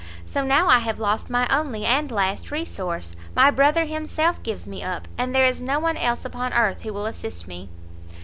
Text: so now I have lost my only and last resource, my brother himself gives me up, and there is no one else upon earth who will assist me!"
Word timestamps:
so 0.25 0.43
now 0.43 0.67
I 0.67 0.79
have 0.79 0.99
lost 0.99 1.29
my 1.29 1.47
only 1.51 1.85
and 1.85 2.09
last 2.09 2.49
resource, 2.49 3.15
my 3.35 3.51
brother 3.51 3.85
himself 3.85 4.41
gives 4.41 4.65
me 4.67 4.81
up, 4.81 5.07
and 5.15 5.35
there 5.35 5.45
is 5.45 5.61
no 5.61 5.79
one 5.79 5.95
else 5.95 6.25
upon 6.25 6.53
earth 6.53 6.81
who 6.81 6.91
will 6.91 7.05
assist 7.05 7.47
me!" 7.47 7.69